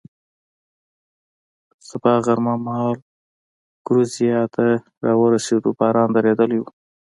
سبا 1.89 2.13
غرمه 2.25 2.53
مهال 2.65 2.97
ګورېزیا 3.87 4.41
ته 4.53 4.65
را 5.03 5.13
ورسېدو، 5.21 5.69
باران 5.79 6.09
درېدلی 6.15 6.59
و. 6.61 6.65